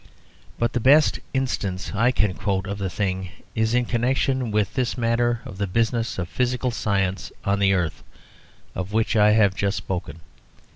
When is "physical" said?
6.27-6.71